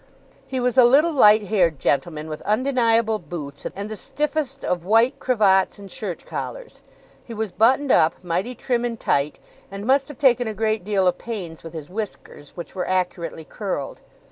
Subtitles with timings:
[0.47, 5.19] He was a little light haired gentleman, with undeniable boots, and the stiffest of white
[5.19, 6.81] cravats and shirt collars.
[7.23, 9.37] He was buttoned up, mighty trim and tight,
[9.69, 13.45] and must have taken a great deal of pains with his whiskers, which were accurately
[13.45, 13.99] curled.